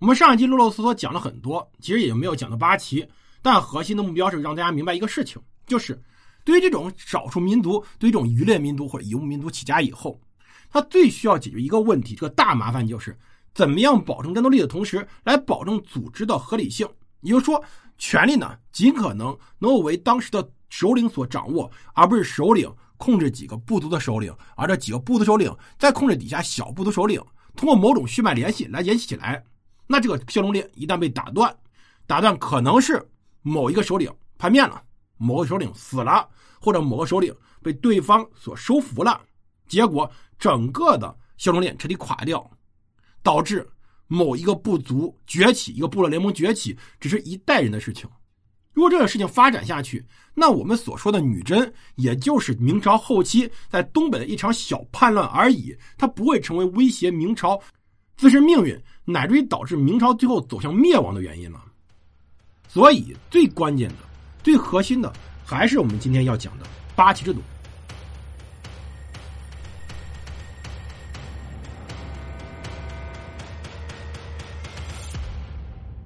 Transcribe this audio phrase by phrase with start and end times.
[0.00, 3.04] 我们上一集啰啰嗦嗦讲了很多，其实也没有讲到八旗，
[3.42, 6.00] 但核心的目标是让大家明白一个事情，就是
[6.44, 10.20] 对于这种少数民族、对于这种渔猎民族或者游牧民族起家以后，
[10.70, 13.18] 他最需要解决一个问题，这个大麻烦就是
[13.52, 16.88] 怎么样保证战斗力的同时，来保证组织的合理性。
[17.22, 17.60] 也就是说，
[17.98, 27.20] 权力呢尽可能能够为当时的首领所掌握，而不是首领控制几个部族的首领，而这几个部族首领再控制底下小部族首领，
[27.56, 29.44] 通过某种血脉联系来联系起来。
[29.90, 31.52] 那这个骁龙链一旦被打断，
[32.06, 33.02] 打断可能是
[33.42, 34.80] 某一个首领叛变了，
[35.16, 36.28] 某个首领死了，
[36.60, 39.20] 或者某个首领被对方所收服了，
[39.66, 42.48] 结果整个的骁龙链彻底垮掉，
[43.22, 43.66] 导致
[44.06, 48.08] 某一个部族崛起，一个部落联盟崛起，只是一代人的事情。
[48.74, 57.60] 如果这个事情发展下去，那我们所说的女真，也就是明朝后期在东北的一场小叛乱而已，它不会成为威胁明朝
[58.16, 58.80] 自身命运。
[59.10, 61.58] 乃至于导致明朝最后走向灭亡的原因呢？
[62.68, 63.94] 所以最关键的、
[64.42, 65.10] 最核心的，
[65.46, 67.40] 还是我们今天要讲的八旗制度。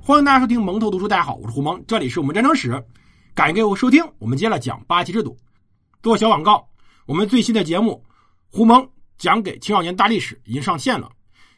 [0.00, 2.80] 欢迎大家收听蒙头读书，大家好，我是胡蒙，这里是我们战争史，
[3.34, 4.00] 感谢各位收听。
[4.20, 5.36] 我们接下来讲八旗制度。
[6.04, 6.68] 做小广告，
[7.06, 8.00] 我们最新的节目
[8.56, 8.88] 《胡蒙
[9.18, 11.10] 讲给青少年大历史》已经上线了，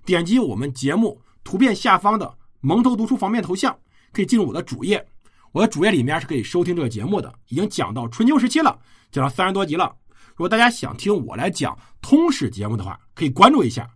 [0.07, 1.21] 点击我们节目。
[1.45, 3.79] 图片下方的蒙头读书方面头像
[4.13, 5.07] 可以进入我的主页，
[5.53, 8.77] 我的主页里面是可以收听这个节目的，已经讲到春秋时期了，
[9.13, 9.95] 讲到三十多集了。
[10.31, 13.89] 如果大家想听我来讲通史节目的话，可以关注一下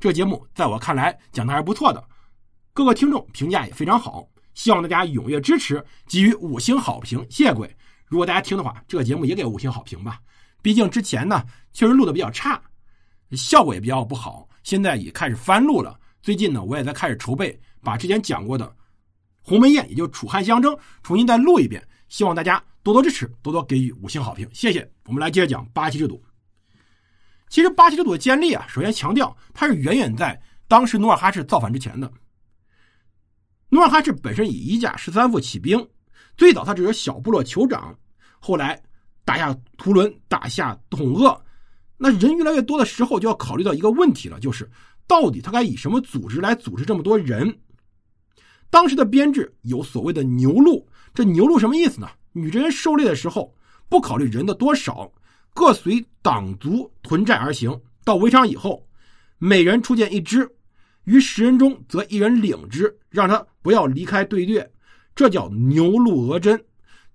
[0.00, 2.02] 这个节目，在我看来讲的还是不错的，
[2.72, 7.76] 各个听众评价也非常好，希望大家踊跃支持，给予五星好评，谢谢各位。
[8.06, 10.18] 如果大家听的话，这个节目也给五星好评吧，
[10.62, 12.60] 毕竟之前呢确实录的比较差，
[13.32, 15.98] 效果也比较不好，现在也开始翻录了。
[16.22, 18.72] 最近呢，我也在开始筹备，把之前讲过的
[19.40, 21.84] 鸿门宴，也就楚汉相争，重新再录一遍。
[22.08, 24.88] 希望大家多多支持，多多给予五星好评，谢谢。
[25.06, 26.22] 我们来接着讲八旗制度。
[27.48, 32.08] 其实八旗制度的建立啊，首先强调它是远远在当时努尔哈赤造反之前的。
[33.68, 35.84] 努尔哈赤本身以一甲十三副起兵，
[36.36, 37.98] 最早他只是小部落酋长，
[38.38, 38.80] 后来
[39.24, 41.36] 打下图伦，打下统鄂，
[41.96, 44.70] 那人越来越多的时候，就要考虑到一个问题了，就是。
[45.12, 47.54] 到底他该以什么组织来组织这么多人？
[48.70, 52.08] 当时的编制有所谓的牛录，这牛录什么意思呢？
[52.32, 53.54] 女真人狩猎的时候
[53.90, 55.12] 不考虑人的多少，
[55.52, 57.78] 各随党族屯寨而行。
[58.04, 58.88] 到围场以后，
[59.36, 60.50] 每人出见一支，
[61.04, 64.72] 于十人中则一人领之，让他不要离开队列。
[65.14, 66.64] 这叫牛录额真。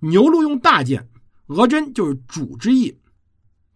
[0.02, 1.10] 牛录用大剑，
[1.48, 2.96] 额真就是主之意。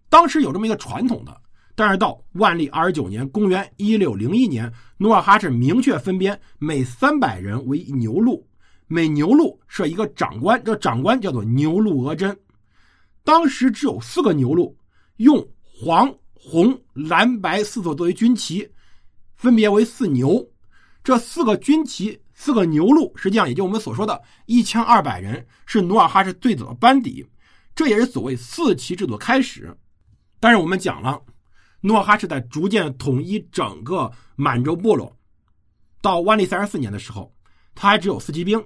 [0.09, 1.40] 当时有这么一个传统的。
[1.81, 8.47] 但是到万历二十九年（公元一六零一年），努尔哈赤明确分编每三百人为牛录，
[8.85, 12.39] 每牛录设一个长官，这长官叫做牛录额真。
[13.23, 14.77] 当时只有四个牛录，
[15.15, 18.69] 用黄、红、蓝、白四色作为军旗，
[19.35, 20.47] 分别为四牛。
[21.03, 27.25] 这四个军旗、四个牛录，实际上也就我们所说的一千二百人，是努尔哈赤最早的班底。
[27.73, 29.75] 这也是所谓四旗制度开始。
[30.39, 31.19] 但是我们讲了。
[31.81, 35.17] 努尔哈赤在逐渐统一整个满洲部落，
[36.01, 37.33] 到万历三十四年的时候，
[37.75, 38.59] 他还只有四旗兵；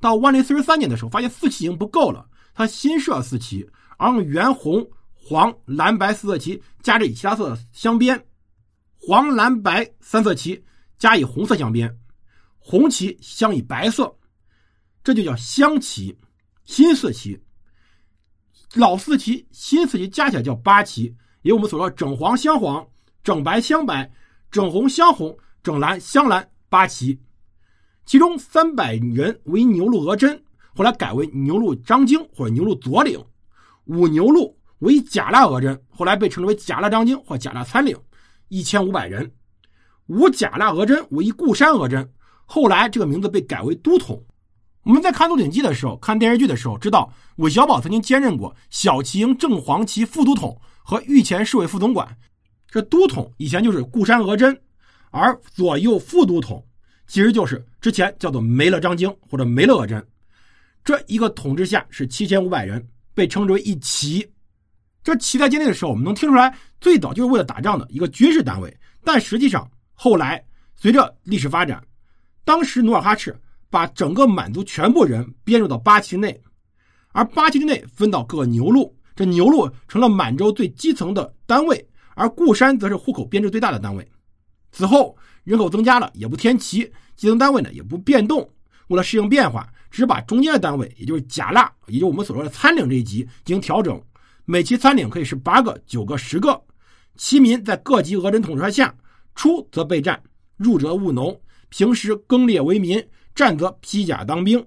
[0.00, 3.68] 到万历四十三年的时候，发现四旗已经不够了，他新设四旗，
[3.98, 8.24] 而用原红、黄、蓝、白四色旗加之以其他色镶边，
[8.96, 10.64] 黄、蓝、白三色旗
[10.98, 11.94] 加以红色镶边，
[12.58, 14.14] 红旗镶以白色，
[15.04, 16.16] 这就叫镶旗。
[16.64, 17.36] 新四旗、
[18.74, 21.14] 老四旗、新四旗加起来叫八旗。
[21.42, 22.86] 有我们所说整黄镶黄、
[23.24, 24.08] 整白镶白、
[24.50, 27.18] 整红镶红、整蓝镶蓝八旗，
[28.06, 30.40] 其中三百人为牛录额真，
[30.74, 33.18] 后来改为牛录张京或者牛录左领；
[33.86, 37.96] 五牛录为甲剌额真，后来被称之为甲剌张京或甲剌参领，
[38.48, 39.26] 一千五百人；
[40.06, 42.08] 五甲剌额真为固山额真，
[42.44, 44.24] 后来这个名字被改为都统。
[44.84, 50.56] 我们在看《鹿鼎记》的时候，看电视剧的时候，知道韦小宝曾经兼任过小旗营正黄旗副都统。
[50.82, 52.16] 和御前侍卫副总管，
[52.68, 54.58] 这都统以前就是固山额真，
[55.10, 56.64] 而左右副都统
[57.06, 60.04] 其实就是之前叫做梅勒张京或者梅勒额真。
[60.84, 62.84] 这一个统治下是七千五百人，
[63.14, 64.28] 被称之为一旗。
[65.04, 68.76] 这旗在建立的时候，我们能听出来，最早就是为了打仗的一个军事单位。
[69.04, 70.42] 但实际上，后来
[70.74, 71.84] 随着历史发展，
[72.44, 73.36] 当时努尔哈赤
[73.68, 76.40] 把整个满族全部人编入到八旗内，
[77.12, 78.96] 而八旗之内分到各个牛录。
[79.14, 84.06] 这牛录成了满洲最基层的单位，而固山则是户口编制最大的单位。
[84.70, 88.48] 此后人口增加了，也不添旗，基层单位呢也不变动。
[88.88, 94.00] 为了适应变化，只把中间的单位，也就是甲腊，也就我们所说的参领这一级进行调整。
[94.44, 96.60] 每期参领可以是八个、九个、十个。
[97.16, 98.94] 齐民在各级额真统帅下，
[99.34, 100.20] 出则备战，
[100.56, 101.38] 入则务农，
[101.68, 103.02] 平时耕猎为民，
[103.34, 104.64] 战则披甲当兵。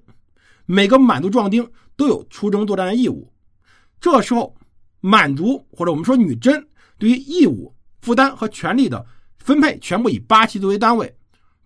[0.66, 3.32] 每个满族壮丁都有出征作战的义务。
[4.00, 4.56] 这时候，
[5.00, 6.66] 满族或者我们说女真
[6.98, 9.06] 对于义务负担和权利的
[9.40, 11.14] 分配，全部以八旗作为单位。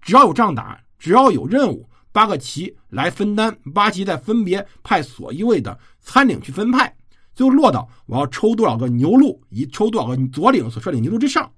[0.01, 6.95] 只要有仗打，只要有任务，八个旗来分担，八旗再分别派所依位的参领去分派。
[7.35, 11.49] 就落到我要抽多少个牛鹿，以抽多少个左领所率领牛鹿之上，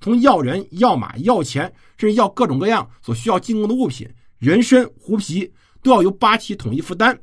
[0.00, 1.62] 从要人、要马、要钱，
[1.96, 4.08] 甚至要各种各样所需要进贡的物品，
[4.38, 5.52] 人参、狐皮，
[5.82, 7.18] 都要由八旗统一负担。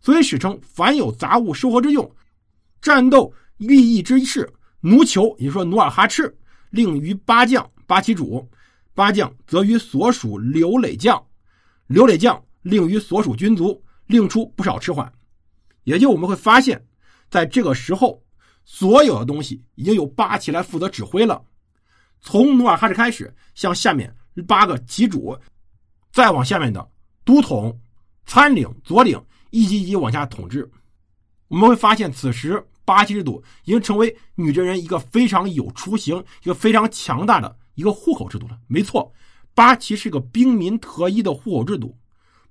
[0.00, 2.10] 所以史称凡有杂物收合之用，
[2.80, 4.50] 战斗利益之事，
[4.80, 6.34] 奴酋也就是说努尔哈赤，
[6.70, 8.48] 令于八将八旗主，
[8.94, 11.22] 八将则于所属刘磊将，
[11.86, 15.12] 刘磊将令于所属军卒，令出不少迟缓。
[15.84, 16.84] 也就我们会发现。
[17.28, 18.20] 在这个时候，
[18.64, 21.40] 所有的东西已经由八旗来负责指挥了。
[22.20, 24.12] 从努尔哈赤开始，向下面
[24.48, 25.38] 八个旗主，
[26.10, 26.90] 再往下面的
[27.24, 27.80] 都统、
[28.26, 29.16] 参领、左领，
[29.50, 30.68] 一级一级往下统治。
[31.48, 38.58] 我们会发现，此时八旗制度已经成为女真人一个非常有雏形、一个非常强大的一个户口制度了。
[38.66, 39.12] 没错，
[39.54, 41.96] 八旗是个兵民合一的户口制度，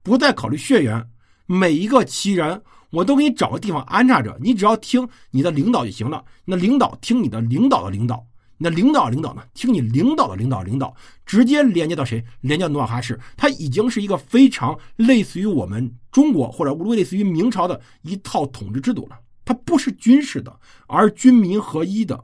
[0.04, 1.10] 不再考虑血缘，
[1.46, 2.62] 每一个旗人。
[2.92, 6.26] 我都给你找个地方安插着，你只要听你的领导就行了。
[6.44, 8.26] 那领导听你的领导的领导，
[8.62, 9.42] 那领导领导呢？
[9.54, 10.94] 听你领导的领导领导，
[11.26, 12.22] 直接连接到谁？
[12.42, 19.18] 连接努尔哈赤，他已经是一个非常类似于我们中国或者类似于明朝的一套统治制度了。
[19.46, 22.22] 它不是军事的，而军民合一的，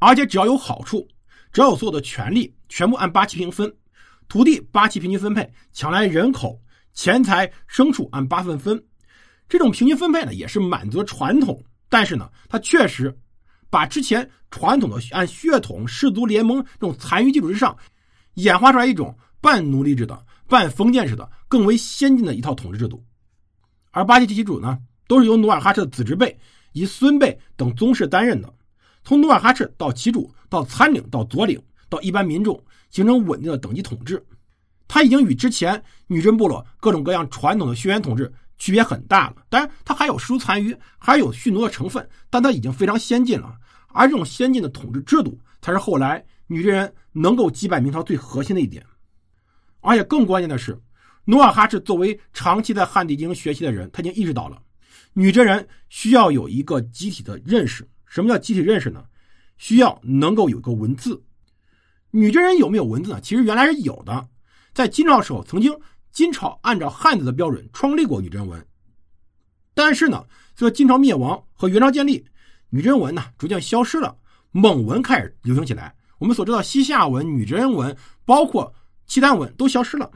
[0.00, 1.06] 而且只要有好处，
[1.52, 3.72] 只要有所有的权利，全部按八旗平分，
[4.28, 6.60] 土地八旗平均分配，抢来人口、
[6.92, 8.82] 钱财、牲畜按八份分。
[9.48, 13.16] 这种平均分配呢，也是满族传统，但是呢，它确实
[13.72, 17.74] 把之前传统的按血统氏族联盟这种残余基础之上，
[18.34, 23.02] 演化出来一种半奴隶制的、半封建式的、更为先进的一套统治制度。
[23.90, 24.78] 而八旗旗主呢，
[25.08, 26.38] 都是由努尔哈赤的子侄辈
[26.72, 28.54] 以及孙辈等宗室担任的。
[29.04, 31.58] 从努尔哈赤到旗主，到参领，到左领，
[31.88, 34.22] 到一般民众，形成稳定的等级统治。
[34.86, 38.30] 他已经与之前女真部落各种各样传统的血缘统治。
[38.62, 43.58] 区别很大了，当然它还有书残余，还有蓄奴的成分，但它已经非常先进了。
[43.88, 48.86] 而这种先进的统治制度，才是后来女真人能够击败明朝最核心的一点。
[49.80, 50.80] 而且更关键的是，
[51.24, 54.56] 努尔哈赤作为长期在汉地进行学习的人，他已经意识到了
[55.12, 57.84] 女真人需要有一个集体的认识。
[58.06, 59.02] 什么叫集体认识呢？
[59.58, 61.20] 需要能够有个文字。
[62.12, 63.20] 女真人有没有文字呢？
[63.20, 64.28] 其实原来是有的，
[64.72, 65.76] 在金朝时候曾经。
[66.12, 68.64] 金朝按照汉字的标准创立过女真文，
[69.72, 70.22] 但是呢，
[70.54, 72.22] 随着金朝灭亡和元朝建立，
[72.68, 74.14] 女真文呢逐渐消失了，
[74.50, 75.94] 蒙文开始流行起来。
[76.18, 78.72] 我们所知道西夏文、女真文，包括
[79.06, 80.10] 契丹文都消失了，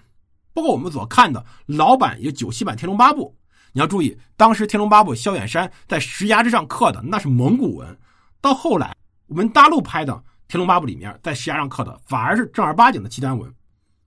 [0.53, 3.35] 包括我们所看的老版有九七版《天龙八部》。
[3.73, 7.99] 你要注意，当时《天龙八部》萧远山在石崖之上刻的那是蒙古文，
[8.43, 8.95] 到后来
[9.29, 10.13] 我们大陆拍的
[10.47, 13.51] 《天龙八部》里面在石崖上刻的反而是正儿八经的契丹文。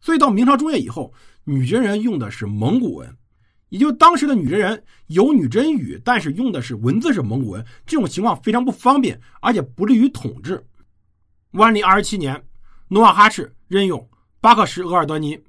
[0.01, 1.13] 所以到明朝中叶以后。
[1.45, 3.17] 女真人用的是蒙古文，
[3.69, 10.63] 也就当时的女真人有女真语，但是用的是文字是蒙古文，这种情况非常不方便，而且不利于统治。
[11.53, 12.39] 万历二十七年，
[12.87, 14.07] 努尔哈赤任用
[14.39, 15.39] 巴克什额尔德尼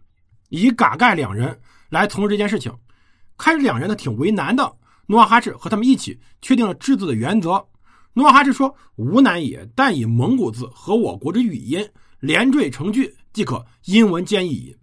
[0.48, 1.54] 以及嘎盖两人
[1.90, 2.72] 来从事这件事情。
[3.36, 4.72] 开始两人呢挺为难的，
[5.04, 7.62] 努尔哈赤和他们一起确定了制字的原则。
[8.14, 11.86] 努尔哈赤说：“无难也，但以蒙古字和我国之语音
[12.20, 14.76] 连缀成句，即可音文兼义矣。”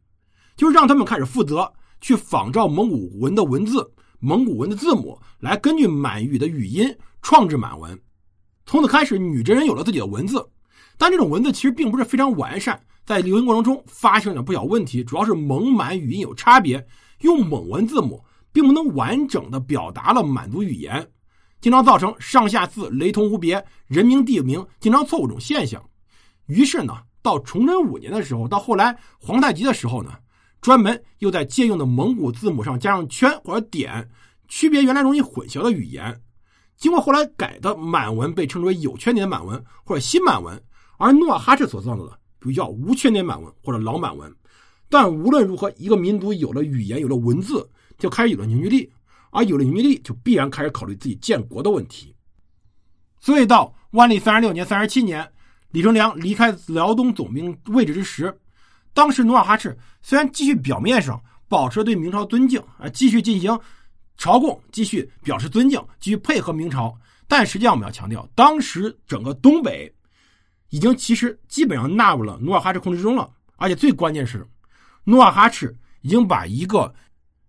[0.57, 3.87] 就让他们开始负责去仿照蒙古文的文字、
[4.19, 7.99] 蒙古文的字母，来根据满语的语音创制满文。
[8.65, 10.43] 从此开始，女真人有了自己的文字，
[10.97, 16.83] 但这种文字其实并不是非常完善，在流行过程中发生了不小问题，主要是蒙满语音有差别，
[17.21, 21.07] 用蒙文字母并不能完整的表达了满族语言，
[21.61, 25.81] 经常造成上下字雷同无别、人名地名经常错误这种现象。
[26.47, 30.13] 于是呢，到崇祯五年的时候，到后来皇太极的时候呢。
[30.61, 34.09] 专门又在借用的蒙古字母上加上圈或者点，
[34.47, 36.19] 区别原来容易混淆的语言。
[36.77, 40.59] 经过后来改的满文被称之为有圈点满文或者新满文，
[40.97, 44.33] 而努尔哈赤所造的比较无圈点满文或者老满文。
[44.89, 48.91] 但无论如何，一个民族有了语言，有了文字，就开始有了凝聚力，
[49.29, 52.15] 而有了凝聚力，就必然开始考虑自己建国的问题。
[53.19, 55.31] 所以到万历三十六年、三十七年，
[55.77, 58.35] 李成梁离开辽东总兵位置之时。
[58.95, 63.55] 当时努尔哈赤虽然继续表面上保持对明朝尊敬啊，继续进行
[64.17, 69.93] 朝贡，继续表示尊敬，继续配合明朝，但实际上我们要强调，当时整个东北
[70.69, 74.43] 已经其实基本上纳入了努尔哈赤控制之中了，而且最关键是，
[75.03, 76.91] 努尔哈赤已经把一个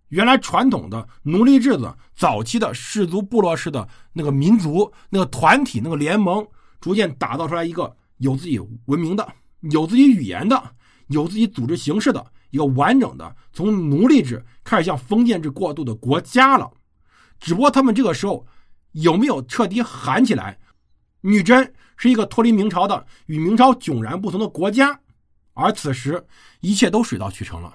[0.09, 6.47] 原来传统的奴隶制的早期的氏族部落式的那个民族、那个团体、那个联盟，
[6.79, 9.27] 逐渐打造出来一个有自己文明的、
[9.71, 10.75] 有自己语言的。
[11.09, 16.71] 有自己组织形式的一个完整的从奴隶制开始向封建制过渡的国家了，
[17.39, 18.45] 只不过他们这个时候
[18.91, 20.59] 有没有彻底喊起来？
[21.21, 24.99] 女真是一个脱离明朝的与明朝迥然不同的国家，
[25.55, 26.23] 而此时
[26.59, 27.73] 一切都水到渠成了。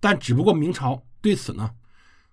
[0.00, 1.70] 但只不过明朝对此呢，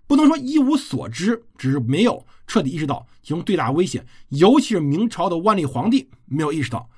[0.08, 6.90] 不能说一无所知，只是没有彻底意识到其中最大危险，尤其是明朝的万历皇帝没有意识到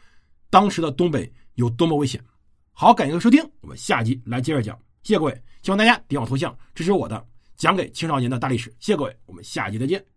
[0.49, 2.23] 当时的东北有多么危险。
[2.71, 4.77] 好，感谢收听，我们下集来接着讲。
[5.03, 7.25] 谢谢各位，希望大家点我头像支持我的
[7.55, 8.69] 讲给青少年的大历史。
[8.79, 10.16] 谢谢各位，我们下集再见。